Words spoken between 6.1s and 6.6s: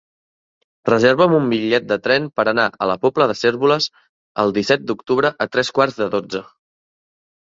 dotze.